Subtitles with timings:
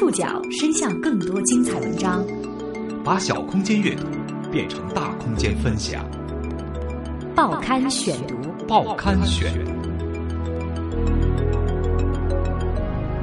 [0.00, 2.26] 触角伸向更多精彩文章，
[3.04, 4.06] 把小空间阅读
[4.50, 6.02] 变成大空间分享。
[7.36, 8.34] 报刊选读，
[8.66, 9.52] 报刊选，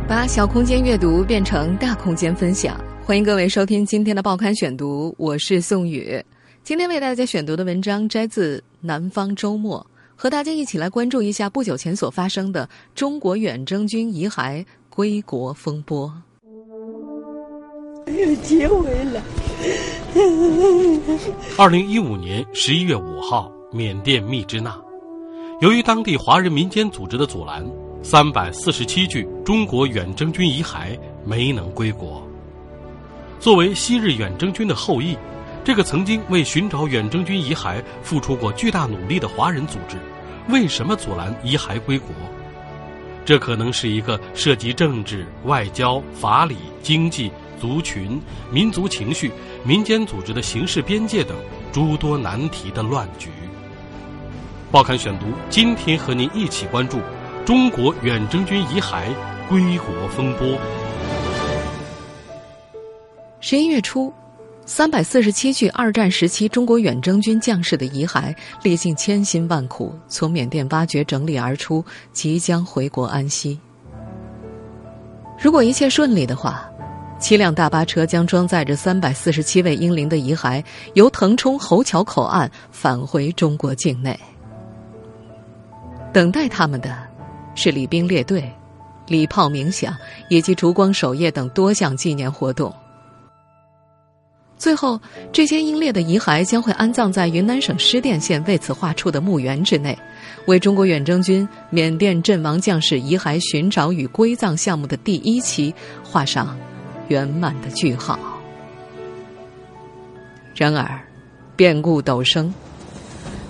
[0.07, 2.79] 把小空间阅读变成大空间分享。
[3.03, 6.23] 欢迎各位收听今天的报刊选读，我是宋宇。
[6.63, 9.83] 今天为大家选读的文章摘自《南方周末》，
[10.15, 14.63] 和大家一起来关注一下不久前所发生的中国远征军遗骸。
[14.91, 16.11] 归国风波。
[18.17, 19.21] 又接回来。
[21.57, 24.75] 二零一五年十一月五号，缅甸密支那，
[25.61, 27.63] 由于当地华人民间组织的阻拦，
[28.01, 32.25] 三百四十七具中国远征军遗骸没能归国。
[33.39, 35.15] 作为昔日远征军的后裔，
[35.63, 39.97] 这个曾经为寻找远征军遗骸付出过巨大努力的华人组织，
[40.49, 42.09] 为什么阻拦遗骸归国？
[43.25, 47.29] 这可能是一个涉及政治、外交、法理、经济、
[47.59, 49.31] 族群、民族情绪、
[49.63, 51.35] 民间组织的形式边界等
[51.71, 53.29] 诸多难题的乱局。
[54.71, 56.99] 报刊选读，今天和您一起关注
[57.45, 59.07] 中国远征军遗骸
[59.47, 60.57] 归国风波。
[63.39, 64.13] 十一月初。
[64.69, 73.57] 三百四十七具二战时期中国远征军将士的遗骸，历尽千辛万苦从缅甸挖掘整理而出，即将回国安息。
[75.39, 76.69] 如果一切顺利的话，
[77.19, 84.17] 七辆大巴车将装载着三百四十七位英灵的遗骸，由腾冲侯桥口岸返回中国境内。
[86.13, 86.95] 等待他们的，
[87.55, 88.49] 是礼兵列队、
[89.07, 89.95] 礼炮鸣响
[90.29, 92.73] 以及烛光守夜等多项纪念活动。
[94.57, 94.99] 最后，
[95.31, 99.95] 这些英烈的遗骸将会安葬在云南省施甸县为此划出的墓园之内，
[100.47, 105.73] 为中国远征军缅甸阵亡将士遗骸寻找与归葬项目的第一期
[106.03, 106.57] 画上
[107.07, 108.17] 圆满的句号。
[110.55, 110.99] 然而，
[111.55, 112.53] 变故陡生。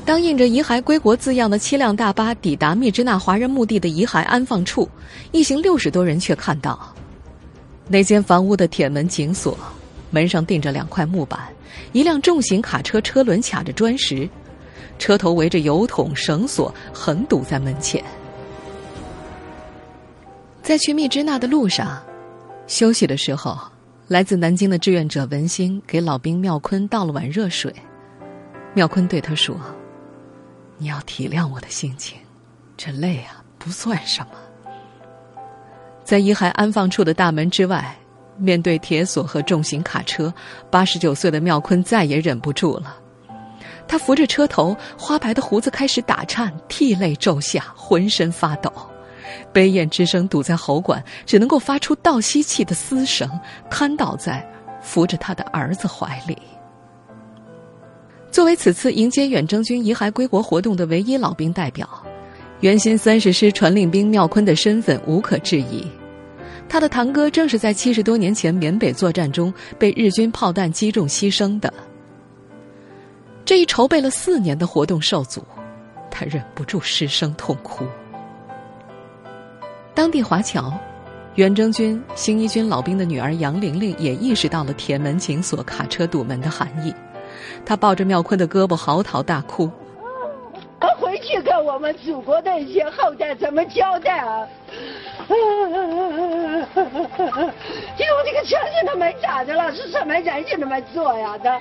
[0.06, 4.90] 当印着“遗骸归国”字样的七辆大巴抵达密支那华人墓地的遗骸安放处，
[5.31, 6.94] 一行六十多人却看到，
[7.90, 9.57] 那间房屋的铁门紧锁。
[10.09, 11.40] 门上钉着两块木板，
[11.91, 14.28] 一辆重型卡车车轮卡着砖石，
[14.97, 18.01] 车头围着油桶绳索，横堵在门前。
[20.62, 22.01] 在去密支那的路上，
[22.67, 23.57] 休息的时候，
[24.07, 27.73] 来自南京的志愿者文兴给老兵妙坤倒了碗热水。
[28.73, 29.57] 妙坤对他说
[30.78, 32.17] ：“你要体谅我的心情，
[32.75, 34.31] 这累啊不算什么。”
[36.03, 37.95] 在遗骸安放处的大门之外。
[38.39, 40.31] 面对铁锁和重型卡车，
[40.69, 42.95] 八十九岁的妙坤再也忍不住了。
[43.88, 48.72] 他扶着车头，花白的胡子开始打颤，涕泪骤下，浑身发抖，
[49.51, 53.29] 悲咽之声堵在喉管，只能够发出倒吸气的嘶声，
[53.69, 54.45] 瘫倒在
[54.81, 56.37] 扶着他的儿子怀里。
[58.31, 61.89] 作为此次迎接远征军遗骸归国活动的唯一老兵代表，
[62.59, 65.85] 原新三十师传令兵妙坤的身份无可置疑。
[66.69, 71.73] 他的堂哥正是在七十多年前缅北作战中被日军炮弹击中牺牲的。
[73.45, 75.41] 这一筹备了四年的活动受阻，
[76.11, 77.85] 他忍不住失声痛哭。
[79.97, 80.72] 当地华侨，
[81.38, 86.94] 远征军新一军老兵的女儿杨玲玲也意识到了铁门紧锁、卡车堵门的含义，
[87.66, 89.68] 她抱着妙坤的胳膊嚎啕大哭。
[90.80, 94.47] 他回去跟我们祖国的一些后代怎么交代啊？
[95.28, 95.35] 因
[98.06, 99.74] 为这个车就那么咋的了？
[99.74, 101.35] 是什么人就那么做呀？
[101.40, 101.59] 的，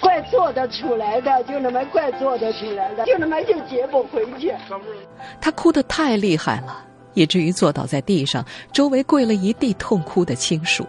[0.00, 4.52] 怪做得出来的，就那么怪做得出来的，就那么就接不回去。
[5.40, 10.86] 他哭得太厉害了，以至于坐倒在地上，周围跪了一地痛哭的亲属。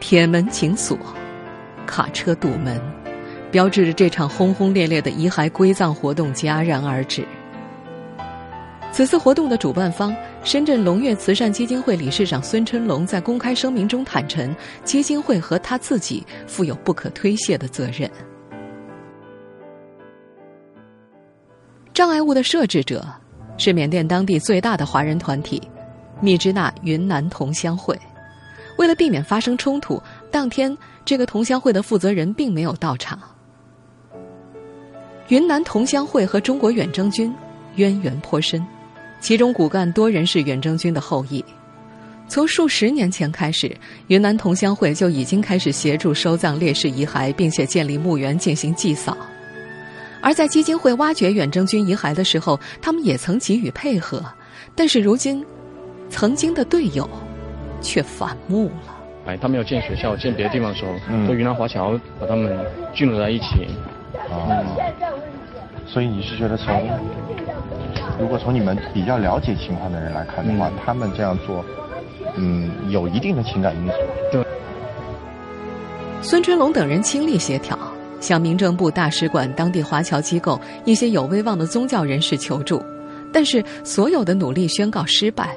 [0.00, 0.98] 铁门紧锁，
[1.86, 2.80] 卡车堵门。
[3.50, 7.24] 标志着这场轰轰烈烈的遗骸归葬活动戛然而止。
[8.92, 14.54] 此次活动的主办方深圳龙悦慈善基金会理事长孙春龙在公开声明中坦陈，
[14.84, 18.10] 基金会和他自己负有不可推卸的责任。
[21.94, 23.06] 障碍物的设置者
[23.56, 25.62] 是缅甸当地最大的华人团体——
[26.20, 27.98] 密支那云南同乡会。
[28.78, 33.18] 为了避免发生冲突，当天这个同乡会的负责人并没有到场。
[35.28, 37.34] 云南同乡会和中国远征军
[37.76, 38.64] 渊源颇深，
[39.20, 41.44] 其中骨干多人是远征军的后裔。
[42.28, 43.74] 从数十年前开始，
[44.08, 49.16] 云南同乡会就已经开始协助收葬烈士遗骸，并且建立墓园进行祭扫。
[50.26, 54.20] 而在基金会挖掘远征军遗骸的时候，他们也曾给予配合。
[54.74, 55.46] 但是如今，
[56.10, 57.08] 曾经的队友
[57.80, 58.96] 却反目了。
[59.26, 62.58] 哎，他们要建学校、建别的地方的时候，嗯都云南华侨把他们
[62.92, 63.68] 聚拢在一起。
[64.28, 64.50] 啊，
[65.86, 66.90] 所以你是觉得从，
[68.18, 71.64] 如果从你们比较了解情况的人来看的话，嗯他们这样做，
[72.34, 73.94] 嗯，有一定的情感因素。
[74.32, 74.44] 对
[76.20, 77.78] 孙春龙等人倾力协调，
[78.20, 82.82] 向民政部、大使馆、当地华侨机构、一些有威望的宗教人士求助，
[83.32, 85.56] 但是所有的努力宣告失败，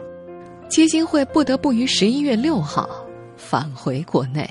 [0.69, 2.89] 基金会不得不于十一月六号
[3.37, 4.49] 返回国内。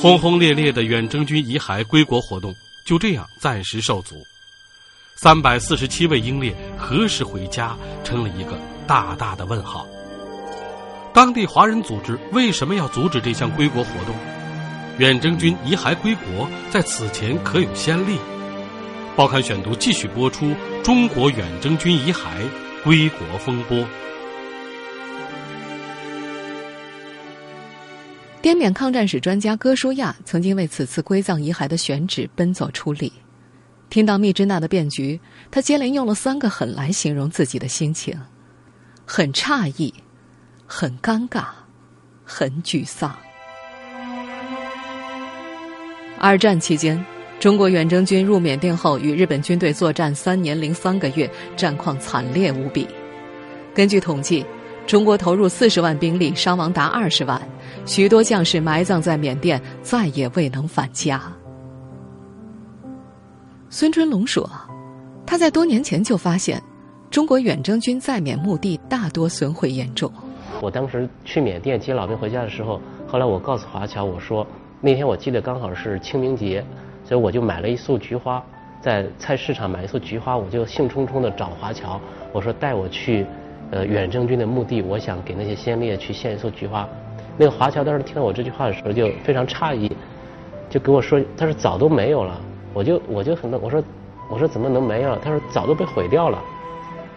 [0.00, 2.52] 轰轰烈烈的远征军遗骸归国活动
[2.84, 4.16] 就这样暂时受阻。
[5.16, 9.86] 三百四十七位英烈何时回家，成了一个大大的问号。
[11.12, 14.14] 当地华人组织为什么要阻止这项归国活动？
[14.98, 18.18] 远征军遗骸归国在此前可有先例？
[19.16, 20.54] 报刊选读继续播出
[20.84, 22.46] 中国远征军遗骸
[22.84, 23.86] 归国风波。
[28.42, 33.10] 滇缅抗战史专家戈舒亚曾经为此次归葬遗骸的选址奔走出力。
[33.88, 35.18] 听到密支那的变局，
[35.50, 38.18] 他接连用了三个“很”来形容自己的心情：
[39.06, 39.92] 很诧异、
[40.66, 41.44] 很尴尬、
[42.24, 43.16] 很沮丧。
[46.24, 47.04] 二战期间，
[47.40, 52.86] 中国远征军入缅甸后，与日本军队作战三年零三个月，战况惨烈无比。
[53.74, 54.46] 根据统计，
[54.86, 57.42] 中国投入四十万兵力，伤亡达二十万，
[57.86, 61.20] 许多将士埋葬在缅甸，再也未能返家。
[63.68, 64.48] 孙春龙说
[65.26, 66.62] ：“他在多年前就发现，
[67.10, 70.08] 中国远征军在缅墓地大多损毁严重。
[70.60, 74.46] 我当时去缅甸接老兵回家的时候，后来我告诉华侨，我说
[74.84, 76.64] 那天我记得刚好是清明节，
[77.04, 78.42] 所以我就买了一束菊花，
[78.80, 82.00] 在菜市场买一束菊花，我就兴冲冲的找华侨，
[82.32, 83.24] 我说带我去，
[83.70, 86.88] 呃远征军的墓地，我想给那些先烈去献一束菊花。
[87.38, 89.88] 那个华侨当时听到我这句话的时候就非常诧异，
[90.68, 92.40] 就跟我说，他说早都没有了。
[92.74, 93.80] 我就我就很我说
[94.28, 95.18] 我说怎么能没有了？
[95.22, 96.42] 他说早都被毁掉了。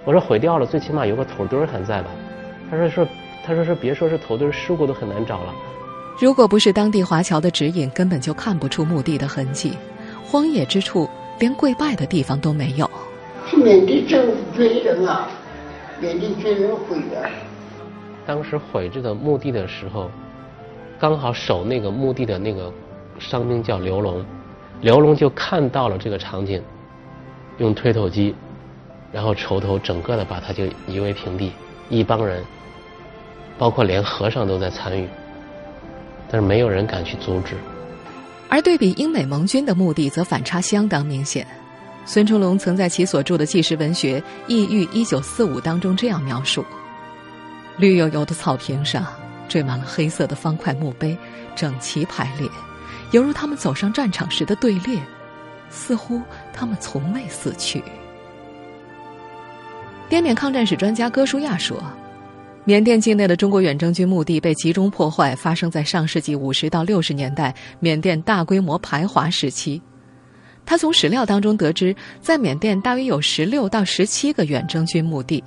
[0.04, 2.12] 我说毁掉了，最起码有个土堆儿还在吧？
[2.70, 3.08] 他说说
[3.44, 5.56] 他说是别说是土堆，尸骨都很难找了。
[6.18, 9.74] 如果不是当地华侨的指引，根本就看不出墓地的痕迹。
[10.24, 11.10] 荒野之处，
[11.40, 12.90] 连跪拜的地方都没有。
[13.46, 15.28] 是缅甸政府追人啊，
[16.00, 17.30] 缅甸军人毁的。
[18.26, 20.10] 当时毁这个墓地的时候，
[20.98, 22.72] 刚好守那个墓地的那个
[23.20, 24.26] 伤兵叫刘龙，
[24.80, 26.64] 刘龙就看到了这个场景，
[27.58, 28.34] 用推土机，
[29.12, 31.52] 然后锄头整个的把它就夷为平地，
[31.90, 32.42] 一帮人，
[33.58, 35.08] 包括连和尚都在参与，
[36.30, 37.56] 但是没有人敢去阻止。
[38.50, 41.46] 而对比英美盟军的目的，则反差相当明显。
[42.06, 46.64] 孙春龙曾在其所著的纪实文学《异域一九四五》当中这样描述：
[47.78, 49.06] 绿油油的草坪上
[49.50, 51.18] 缀满了黑色的方块墓碑，
[51.56, 52.48] 整齐排列，
[53.12, 55.00] 犹如他们走上战场时的队列，
[55.70, 56.22] 似乎
[56.54, 57.84] 他们从未死去。
[60.08, 61.82] 滇缅抗战史专家戈舒亚说。
[62.68, 69.80] 缅甸境内的中国远征军墓地被集中破坏，发生在上世纪五十到六十年代缅甸大规模排华时期。
[70.66, 75.44] 他从史料当中得知，在缅甸大约有十六到十七个远征军墓地，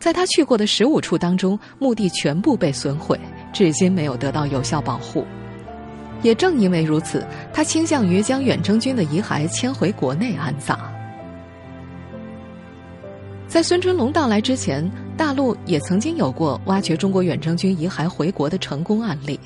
[0.00, 3.16] 在他去过的十五处当中，墓地全部被损毁，
[3.52, 5.24] 至今没有得到有效保护。
[6.22, 10.76] 也正因为如此，他倾向于将远征军的遗骸迁回国内安葬。
[13.46, 19.38] 在孙春龙到来之前，大陆也曾经有过挖掘中国远征军遗骸回国的成功案例。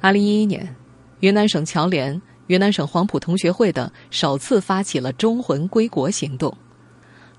[0.00, 0.74] 二零一一年，
[1.20, 6.54] 云南省侨联、云南省黄埔同学会等首次发起了“忠魂归国”行动，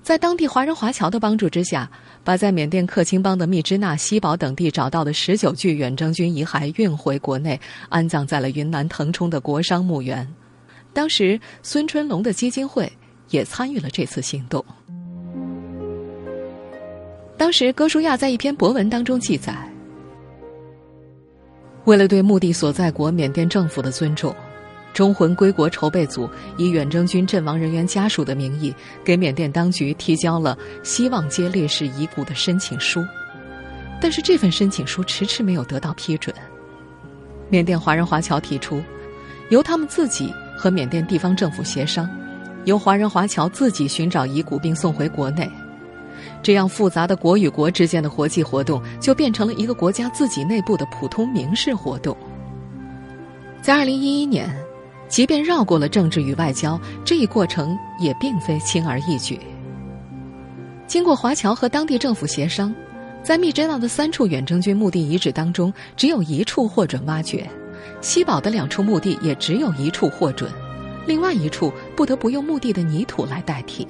[0.02, 1.90] 在当地华人华侨的帮助之下，
[2.22, 10.26] 把在缅甸克钦邦的密支那、西堡等地找到的十九具远征军遗骸运回国内，安葬在了云南腾冲的国殇墓园。
[10.92, 12.90] 当时，孙春龙的基金会
[13.30, 14.64] 也参与了这次行动。
[17.38, 19.54] 当时，哥舒亚在一篇博文当中记载：
[21.84, 24.34] 为了对墓地所在国缅甸政府的尊重，
[24.94, 28.74] 忠魂归国筹备组以远征军阵亡人员家属的名义，
[29.04, 33.04] 给缅甸当局提交了希望接烈士遗骨的申请书。
[34.00, 36.34] 但是，这份申请书迟迟没有得到批准。
[37.50, 38.82] 缅甸华人华侨提出，
[39.50, 42.08] 由他们自己和缅甸地方政府协商，
[42.64, 45.50] 由华人华侨自己寻找遗骨并送回国内。
[46.42, 52.16] 这样复杂的国与国之间的国际活动，就变成了一个国家自己内部的普通民事活动。
[53.60, 54.48] 在二零一一年，
[55.08, 59.40] 即便绕过了政治与外交，这一过程也并非轻而易举。
[60.86, 62.72] 经过华侨和当地政府协商，
[63.24, 67.40] 在密支那的三处远征军墓地遗址当中，只有一处获准挖掘；
[68.00, 70.48] 西堡的两处墓地也只有一处获准，
[71.06, 73.84] 另外一处不得不用墓地的泥土来代替。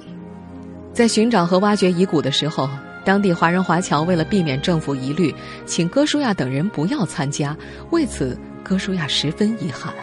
[0.97, 2.67] 在寻找和挖掘遗骨的时候，
[3.05, 5.31] 当地华人华侨为了避免政府疑虑，
[5.63, 7.55] 请哥舒亚等人不要参加。
[7.91, 9.93] 为此，哥舒亚十分遗憾。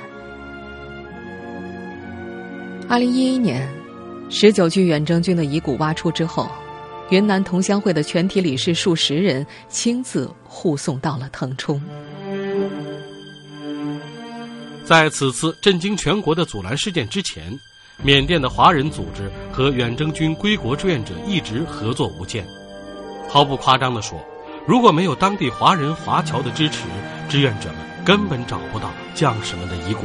[2.89, 3.69] 二零一一年，
[4.31, 6.49] 十九具远征军的遗骨挖出之后，
[7.11, 11.83] 云南同乡会的全体理事数十人亲自护送到了腾冲。
[14.85, 17.59] 在此次震惊全国的阻拦事件之前，
[18.03, 22.45] 缅甸的华人组织和远征军归国志愿者一直合作无间。
[23.29, 24.19] 毫不夸张地说，
[24.67, 26.85] 如果没有当地华人华侨的支持，
[27.29, 30.03] 志愿者们根本找不到将士们的遗骨。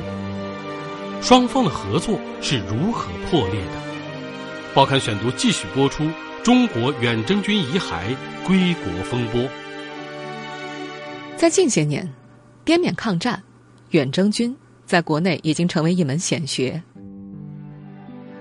[1.22, 3.72] 双方的合作是如何破裂的？
[4.74, 6.10] 报刊选读继续播出：
[6.44, 8.16] 中国远征军遗骸
[8.46, 9.50] 归国风波。
[11.36, 12.08] 在近些年，
[12.64, 13.42] 滇缅抗战、
[13.90, 14.56] 远征军
[14.86, 16.82] 在国内已经成为一门显学。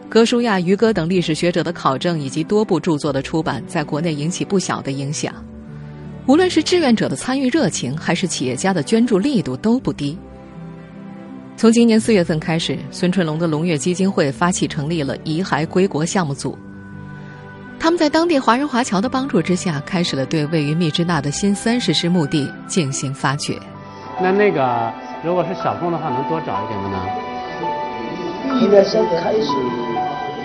[0.09, 5.35] 哥舒亚、于哥等历史学者的考证以及多部著作的出版，在国内引起不小的影响。
[6.27, 10.19] 无论是志愿者的参与热情，还是企业家的捐助力度，都不低。
[11.59, 16.57] 从今年四月份开始，孙春龙的龙跃基金会发起成立了遗骸归国项目组。
[17.79, 23.59] 他们在当地华人华侨的帮助之下，开始了对位于密支那的新三十师墓地进行发掘。
[24.23, 24.91] 那那个，
[25.23, 26.89] 如果是小空的话，能多找一点吗？
[26.89, 26.99] 呢？
[28.63, 29.98] 应该先开始。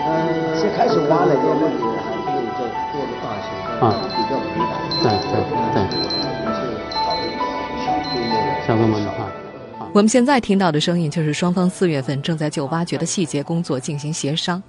[0.06, 2.60] 嗯，先开始挖了，这个问题还是有这
[2.92, 3.48] 做的大型，
[3.80, 3.82] 啊，
[4.14, 4.70] 比较频繁。
[5.02, 5.34] 对对
[5.72, 5.76] 对。
[8.66, 9.26] 小规模的话。
[9.92, 14.62] 我们现在听到的声音，就是双方四月份正在就挖掘的细节工作进行协商。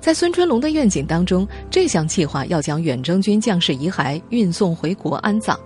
[0.00, 5.58] 在孙春龙的愿景当中，这项计划要将远征军将士遗骸运送回国安葬，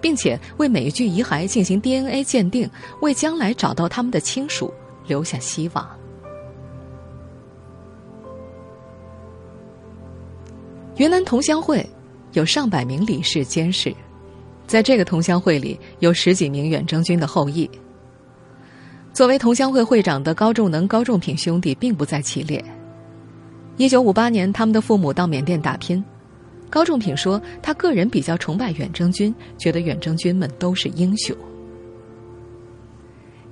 [0.00, 2.68] 并且为每一具遗骸进行 DNA 鉴定，
[3.00, 4.72] 为将来找到他们的亲属
[5.06, 5.86] 留下希望。
[10.96, 11.86] 云南同乡会
[12.32, 13.94] 有上百名理事监事，
[14.66, 17.68] 在这个同乡会里有十几名远征军的后裔。
[19.12, 22.62] 作为同乡会会长的高仲能、高仲品兄弟并不在其列。
[23.76, 26.02] 一九五八年，他们的父母到缅甸打拼。
[26.70, 31.36] 高仲品说，他个人比较崇拜远征军，觉得远征军们都是英雄。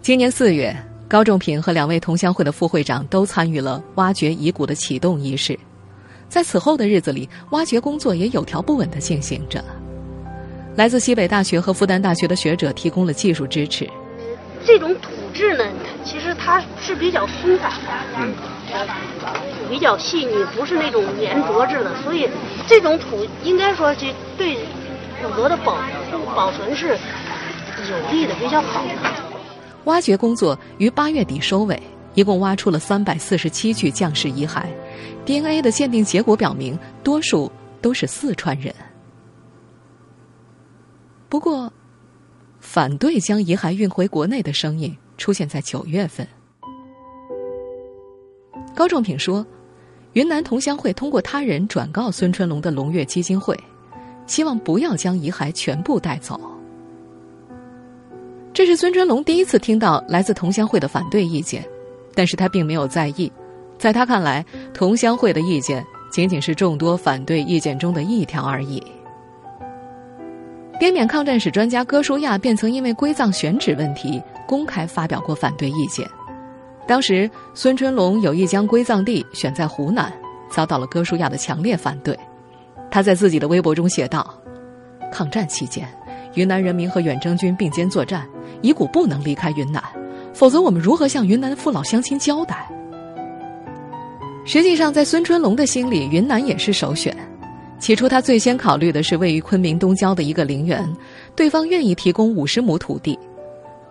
[0.00, 0.74] 今年四月，
[1.08, 5.58] 高仲品和两位同乡会的副会长都参与了挖掘遗骨的启动仪式。
[6.28, 9.64] 在此后的日子里，挖掘工作也有条不紊地进行着。
[10.76, 13.88] 来自西北大学和复旦大学的学者提供了技术支持。
[14.64, 15.64] 这种土质呢，
[16.04, 19.36] 其实它是比较松散的，
[19.70, 22.28] 比较细腻，不是那种粘着质的，所以
[22.66, 24.56] 这种土应该说就对
[25.22, 25.78] 骨骼的保
[26.34, 26.98] 保存是
[27.88, 29.10] 有利的，比较好的。
[29.84, 31.80] 挖掘工作于八月底收尾。
[32.14, 34.62] 一共挖出了三百四十七具将士遗骸
[35.24, 37.50] ，DNA 的鉴定结果表明，多数
[37.80, 38.74] 都是四川人。
[41.28, 41.72] 不过，
[42.60, 46.26] 反对将遗骸运回国内的声音出现在九月份。
[48.74, 49.44] 高仲品说
[50.14, 53.58] ：“云南同乡会通过他人转告孙春龙的龙跃基金会，
[54.26, 56.40] 希望不要将遗骸全部带走。”
[58.52, 61.64] 这是孙春龙第一次听到来自同乡会的反对意见。
[62.16, 63.32] 但是他并没有在意，
[63.78, 68.82] 在他看来，同乡会的意见仅仅是众多反对意见中的一条而已。
[70.80, 76.08] 滇缅抗战史专家戈舒亚便曾因为归葬选址问题公开发表过反对意见。
[76.86, 80.12] 当时，孙春龙有意将归葬地选在湖南，
[80.50, 82.18] 遭到了戈舒亚的强烈反对。
[82.90, 84.34] 他在自己的微博中写道
[85.10, 85.88] ：“抗战期间，
[86.34, 88.28] 云南人民和远征军并肩作战，
[88.60, 89.82] 遗骨不能离开云南。”
[90.34, 92.68] 否则，我们如何向云南的父老乡亲交代？
[94.44, 97.16] 实际上，在孙春龙的心里，云南也是首选。
[97.78, 100.86] 起初，他最先考虑的是位于昆明东郊的一个陵园，
[101.34, 103.18] 对方愿意提供五十亩土地。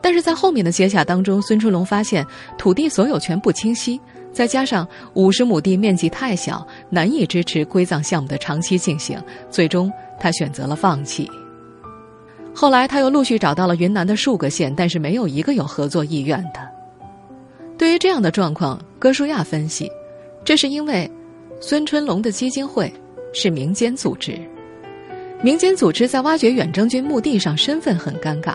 [0.01, 2.25] 但是在后面的接洽当中，孙春龙发现
[2.57, 3.99] 土地所有权不清晰，
[4.31, 9.17] 再加上五十亩地面积太小，难以支持归葬项目的长期进行，
[9.49, 11.29] 最终他选择了放弃。
[12.53, 16.59] 后来，他又陆续找到了云南的数个县，但是没有一个有合作意愿的。
[17.77, 19.89] 对于这样的状况，哥舒亚分析，
[20.43, 21.09] 这是因为
[21.59, 22.91] 孙春龙的基金会
[23.33, 24.37] 是民间组织，
[25.41, 28.53] 民间组织在挖掘远征军墓地上身份很尴尬，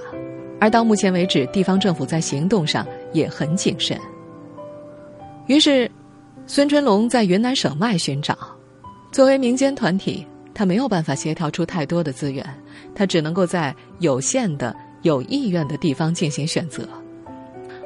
[0.61, 3.99] 而到目前为止，地方政府在行动上也很谨慎。
[5.47, 5.91] 于是，
[6.47, 8.37] 孙春龙在云南省外寻找，
[9.11, 10.27] 作为民间团体。
[10.55, 12.45] 他没有办法协调出太多的资源，
[12.93, 16.83] 他只能够在有限的有意愿的地方进行选择。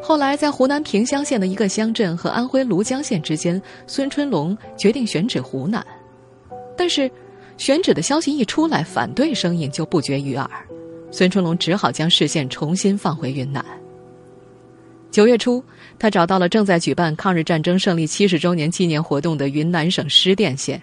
[0.02, 5.84] 后来，在湖南平乡县的一个乡镇和安徽庐江县之间，孙春龙决定选址湖南。
[6.76, 7.08] 但是，
[7.56, 10.50] 选址的消息一出来，反对声音就不绝于耳。
[11.12, 13.64] 孙春龙只好将视线重新放回云南。
[15.12, 15.62] 九月初，
[16.00, 20.82] 他找到了正在举办抗日战争胜利七十周年纪念活动的云南省施甸县。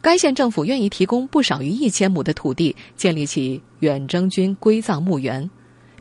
[0.00, 5.50] 该县政府愿意提供不少于一千亩的土地，建立起远征军归葬墓园，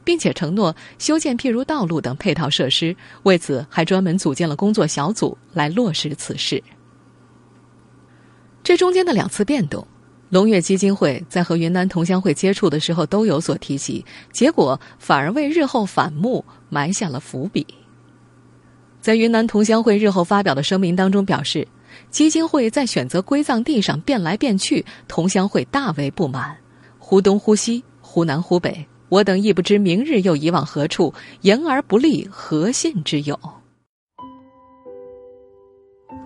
[0.03, 2.95] 并且承诺修建譬如道路等配套设施。
[3.23, 6.63] 为此，还专门组建了工作小组来落实此事。
[8.63, 9.85] 这中间的两次变动，
[10.29, 17.65] 龙跃基金会在和云南同乡会接触的时候都有所提及，结果反而为日后反目埋下了伏笔。
[18.99, 21.67] 在云南同乡会日后发表的声明当中表示。
[22.09, 26.55] 基金会在选择归葬地上变来变去，同乡会大为不满。
[26.97, 33.37] 忽东忽西，忽南忽北，我等亦不知明日又移往何处，言而不立，何信之有？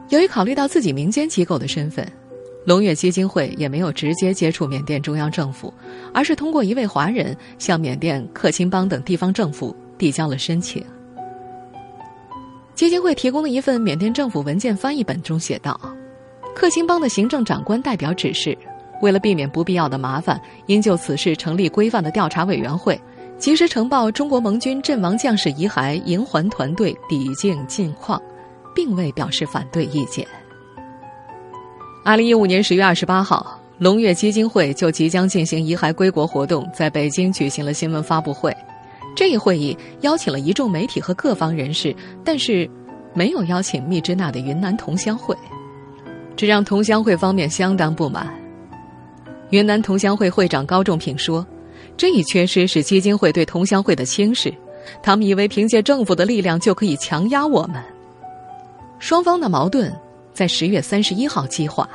[0.10, 2.08] 由于考虑到自己民间机构的身份，
[2.63, 5.74] 龙跃基金会也没有直接接触缅甸中央政府，
[6.13, 10.86] 而是通过一位华人向缅甸克钦邦等地方政府递交了申请。
[12.75, 15.80] 基金会提供的一份缅甸政府文件翻译本中写道
[16.54, 18.56] ：“克钦邦的行政长官代表指示，
[19.02, 23.00] 为了避免不必要的麻烦，应就此事成立规范的调查委员会，
[23.38, 28.22] 及时呈报中国盟军阵亡将士遗骸营还团队抵境近况，
[28.74, 30.25] 并未表示反对意见。”
[32.06, 38.56] 二零一五年十月二十八号，龙跃基金会就即将进行遗骸归国活动，在北京举行了新闻发布会。
[39.16, 42.70] 这一会议邀请了一众媒体和各方人士，但是
[43.14, 45.36] 没有邀请密支那的云南同乡会，
[46.36, 48.28] 这让同乡会方面相当不满。
[49.56, 51.48] 云南同乡会会长高仲平说
[51.96, 54.54] ：“这一缺失是基金会对同乡会的轻视，
[55.02, 57.82] 他们以为凭借政府的力量就可以强压我们。”
[59.00, 59.89] 双方的矛盾
[60.34, 61.88] 在十月三十一号激化，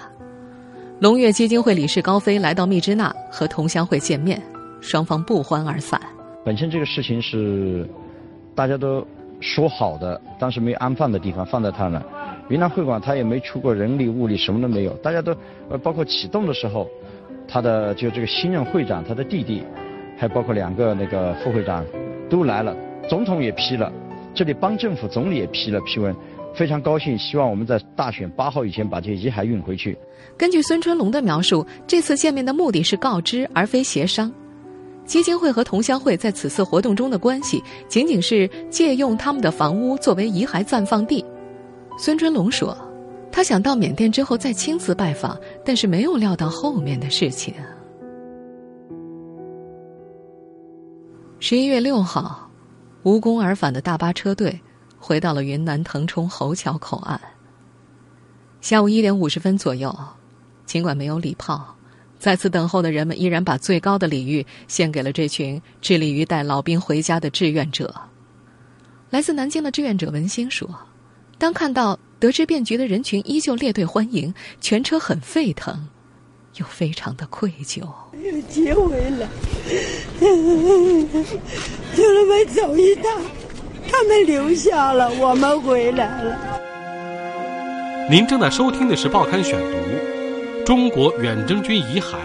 [1.00, 4.42] 龙跃基金会理事高飞来到密支那和同乡会见面，
[4.80, 6.00] 双方不欢而散。
[6.42, 7.86] 本身这个事情是
[8.54, 9.06] 大家都
[9.38, 12.02] 说好的，当时没安放的地方放在他那。
[12.48, 14.92] 云南会馆他也没出过人力物力，什么都没有。
[14.94, 15.32] 大家都
[15.68, 16.88] 呃，包括启动的时候，
[17.52, 19.62] 他的就这个新任会长他的弟弟，
[20.16, 21.84] 还包括两个那个副会长
[22.28, 22.76] 都来了，
[23.08, 23.92] 总统也批了，
[24.32, 26.14] 这里邦政府总理也批了批文，
[26.54, 29.98] 非常高兴，希望我们在大选八号以前把这些遗骸运回去。
[30.36, 34.32] 根据孙春龙的描述，这次见面的目的是告知而非协商。
[35.04, 41.24] 基金会和同乡会在此次活动中的关系，仅仅是借用他们的房屋作为遗骸暂放地。
[41.98, 42.76] 孙春龙说
[43.32, 47.54] ：“他想到缅甸之后再亲自拜访，但是没有料到后面的事情。”
[51.38, 52.50] 十一月六号，
[53.02, 54.60] 无功而返的大巴车队
[54.98, 57.18] 回到了云南腾冲侯桥口岸。
[58.60, 59.96] 下午一点五十分左右，
[60.66, 61.74] 尽管没有礼炮。
[62.18, 67.94] 在此等候的人们依然把最高的礼遇献给了这群致力于带老兵回家的志愿者。
[69.08, 70.68] 来自南京的志愿者文心说
[71.38, 75.88] ：“当看到得知变局的人群依旧列队欢迎，全车很沸腾，
[76.56, 77.80] 又非常的愧疚。
[78.12, 79.26] 又接回来，
[81.96, 83.22] 就那么走一趟，
[83.90, 86.60] 他们留下了，我们回来了。”
[88.10, 89.66] 您正在收听的是《报刊选读》。
[90.66, 92.16] 中国远征军遗骸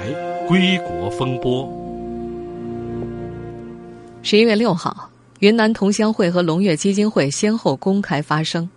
[0.45, 1.71] 归国风波。
[4.21, 8.69] 十一月六号，云南同乡会和龙跃基金会先后公开发声。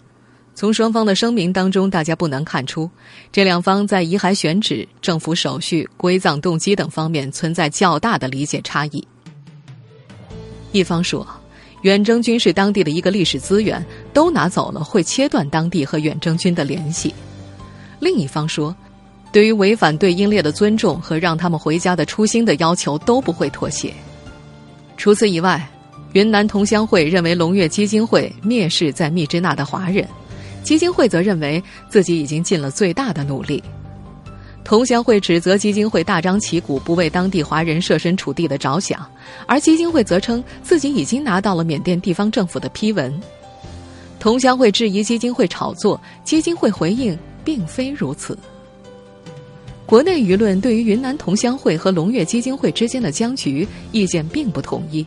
[0.59, 2.91] 从双方的声明当中，大家不难看出，
[3.31, 9.07] 这两方在遗骸选址、政府手续、归葬动机等方面存在较大的理解差异。
[10.73, 11.25] 一方说，
[11.83, 13.81] 远征军是当地的一个历史资源，
[14.13, 17.15] 都拿走了会切断当地和远征军的联系；
[18.01, 18.75] 另一方说。
[19.31, 23.95] 对于违反对英烈的尊重和让他们回家的初心的要求，都不会妥协。
[24.97, 25.71] 除此以外，
[26.15, 30.05] 云南同乡会认为龙跃基金会蔑视在密支那的华人，
[30.69, 33.63] 基金会则认为自己已经尽了最大的努力。
[34.63, 39.11] 同乡会指责基金会大张旗鼓不为当地华人设身处地的着想，
[39.47, 43.19] 而基金会则称自己已经拿到了缅甸地方政府的批文。
[44.21, 48.39] 同乡会质疑基金会炒作，基金会回应并非如此。
[49.87, 55.07] 国内舆论对于云南同乡会和龙跃基金会之间的僵局意见并不统一，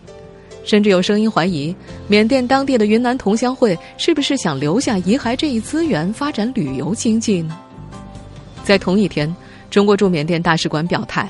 [0.64, 1.76] 甚至有声音怀疑
[2.08, 7.58] 缅甸当地的云南同乡会是不是想留下遗骸这一资源发展旅游经济呢？
[8.64, 9.34] 在同一天，
[9.70, 11.28] 中国驻缅甸大使馆表态，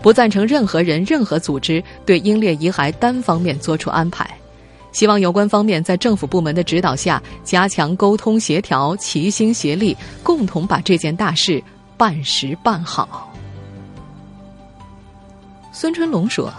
[0.00, 4.28] 不赞成任何人、任何组织对英烈遗骸单方面作出安排，
[4.90, 11.62] 希望有关方面在政府部门的指导下加强沟通协调，齐心协力，共同把这件大事
[11.96, 13.32] 办实办好。
[15.72, 16.52] 孙春龙说，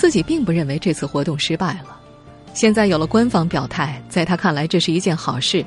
[0.00, 1.94] 自己并不认为这次活动失败了，
[2.54, 5.62] 现在有了官方表态，在他看来这是一件好事。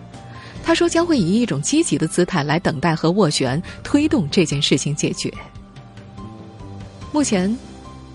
[0.63, 5.32] 他说将会以一种积极的姿态来等待和斡旋，推动这件事情解决。
[7.12, 7.56] 目前，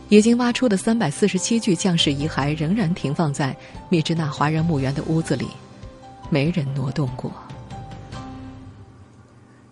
[0.08, 3.56] 已经挖出的三百四十七具将士遗骸仍然停放在
[3.88, 5.46] 密支那华人墓园的屋子里，
[6.30, 7.32] 没人挪动过。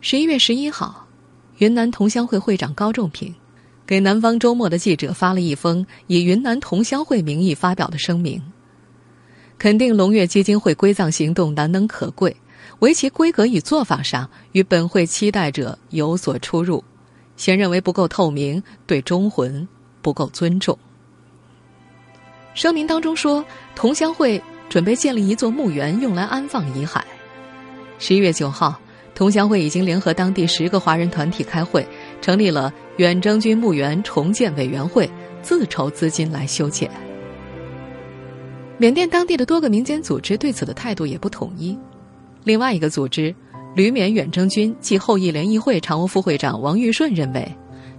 [0.01, 1.09] 十一月十一号，
[1.59, 3.35] 云南同乡会会长高仲平
[3.87, 8.43] 给南方周末的记者发了一封以云南同乡会名义发表的声明，
[9.59, 12.35] 肯定龙跃基金会归葬行动难能可贵。
[12.81, 16.83] 为其规格与做法上与本会期待者有所出入，
[17.37, 19.67] 先认为不够透明，对忠魂
[20.03, 20.77] 不够尊重。
[22.55, 23.45] 声明当中说，
[23.75, 27.01] 同乡会准备建立一座墓园，用来安放遗骸。
[27.99, 28.79] 十一月九号，
[29.15, 31.87] 同乡会已经联合当地十个华人团体开会，
[32.21, 35.09] 成立了远征军墓园重建委员会，
[35.43, 36.91] 自筹资金来修建。
[38.79, 41.79] 缅甸当地的多个民间组织对此的态度也不统一。
[42.45, 43.35] 另外一个组织——
[43.75, 47.47] 旅缅远征军暨后裔联谊会常务副会长王玉顺认为，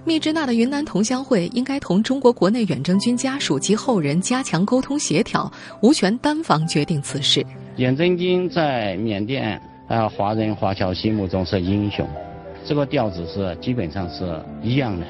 [0.05, 5.51] 密支那的云南同乡会应该同中国国内远征军家属及后人加强沟通协调，
[5.81, 7.45] 无权单方决定此事。
[7.77, 12.07] 远征军在缅甸啊华人华侨心目中是英雄，
[12.67, 15.05] 这个调子是基本上是一样的。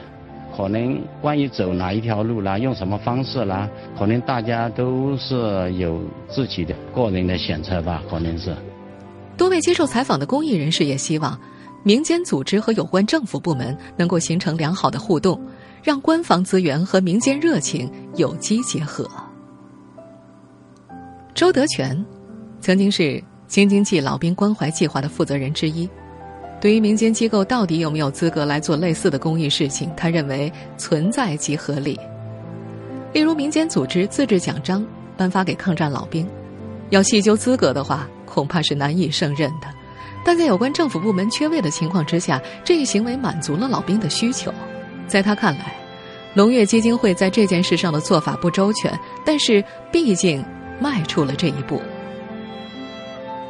[0.56, 8.56] 可能关于走哪一条路啦，用什么方式啦，可能大家都是有自己的个人的选择吧，可能是。
[9.36, 11.40] 多位接受采访的公益人士也希望，
[11.84, 15.40] 民间组织和有关政府部门能够形成良好的互动，
[15.84, 19.08] 让官方资源和民间热情有机结合。
[21.36, 22.04] 周德全
[22.60, 25.88] 曾经是京津冀老兵关怀计划的负责人之一，
[26.60, 32.00] 对于民间机构到底有没有资格来做类似的公益事情，他认为存在即合理。
[33.14, 36.28] 例如，民间组织自制奖章颁发给抗战老兵，
[36.90, 38.08] 要细究资格的话。
[38.28, 39.68] 恐怕是难以胜任的，
[40.24, 44.54] 但在有关政府部门缺位的情况之下，这一行为满足了老兵的需求。
[45.08, 45.74] 在他看来，
[46.36, 48.94] 龙跃基金会在这件事上的做法不周全，
[49.26, 50.44] 但是毕竟
[50.80, 51.82] 迈出了这一步。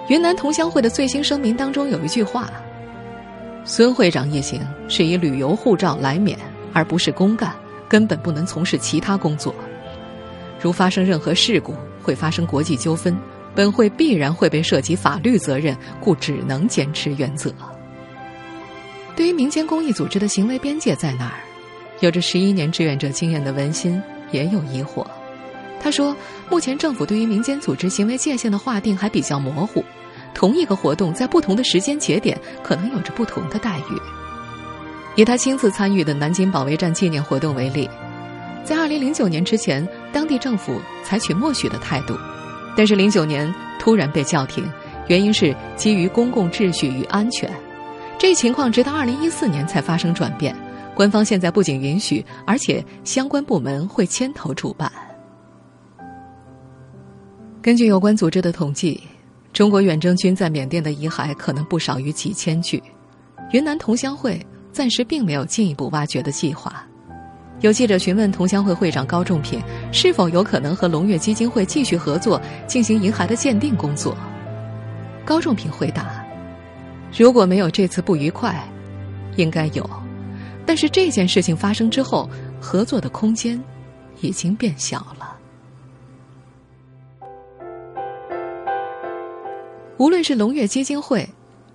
[0.07, 2.49] 云南同乡会的最新声明当中有一句话
[3.67, 6.39] ：“孙会长一行是以旅游护照来缅，
[6.73, 7.53] 而不是公干，
[7.89, 9.53] 根本不能从事其他工作。
[10.59, 13.15] 如发生任何事故，会发生国际纠纷。”
[13.55, 17.51] 本会必然会被涉及法律责任，故只能坚持原则。
[19.15, 21.41] 对于民间公益组织的行为边界在哪儿，
[21.99, 23.99] 有着十一年志愿者经验的文心
[24.31, 25.03] 也有疑惑。
[25.81, 26.15] 他说
[26.51, 29.83] ：“目前政府对于民间组织行为界限的划定还比较模糊，
[30.37, 33.99] 同一个活动在不同的时间节点可能有着不同的待遇。”
[35.17, 37.89] 以他亲自参与的南京保卫战纪念活动为例，
[38.63, 42.15] 在二零零九年之前，当地政府采取默许的态度。
[42.75, 44.63] 但是零九年突然被叫停，
[45.07, 47.51] 原因是基于公共秩序与安全。
[48.19, 50.55] 这情况直到二零一四年才发生转变。
[50.93, 54.91] 官方现在不仅允许，而且相关部门会牵头主办。
[57.61, 59.01] 根据有关组织的统计，
[59.57, 62.79] 中国远征军在缅甸的遗骸可能不少于几千具。
[63.53, 64.39] 云南同乡会
[64.71, 66.85] 暂时并没有进一步挖掘的计划。
[67.61, 69.59] 有记者询问同乡会会长高仲平，
[69.91, 74.15] 是否有可能和龙跃基金会继续合作进行遗骸的鉴定工作。
[75.25, 76.23] 高仲平回答
[77.17, 78.63] ：“如果没有这次不愉快，
[79.37, 79.89] 应该有。
[80.67, 82.29] 但是这件事情发生之后，
[82.61, 83.59] 合作的空间
[84.21, 85.16] 已经变小了。
[89.97, 91.27] 无论是龙跃基金会，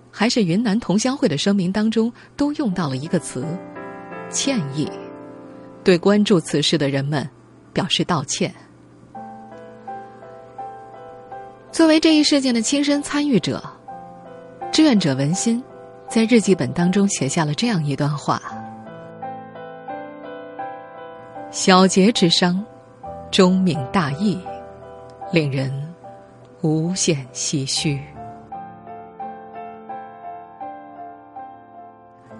[0.09, 3.45] 还是云南同乡会的声明当中，都用到了一个词：
[4.29, 4.89] 歉意。”
[5.83, 7.29] 对关注此事的人们
[7.73, 8.53] 表示道歉。
[11.73, 13.61] 作为这一事件的亲身参与者，
[14.71, 15.61] 志愿者文心
[16.07, 18.41] 在日记本当中写下了这样一段话
[21.51, 22.63] ：“小节之伤，
[23.29, 24.39] 终泯大义，
[25.33, 25.69] 令人
[26.61, 27.99] 无限唏嘘。”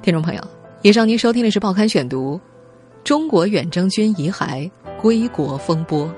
[0.03, 0.41] 听众朋友，
[0.81, 2.35] 以上您收听的是《报刊选读》。
[3.05, 4.69] 中国远征军遗骸
[5.01, 6.13] 归国风波，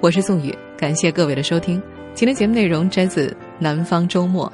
[0.00, 1.82] 我是宋宇，感谢各位的收听。
[2.14, 3.26] 今天节目内容摘自
[3.58, 4.46] 《南方周末》。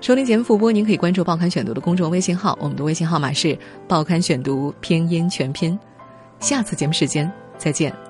[0.00, 3.48] 收听节目复播，您可以关注《报刊选读》的公众微信号，我们的微信号码是
[3.88, 5.76] 《报刊选读》拼音全拼。
[6.38, 8.05] 下次节目时间再见。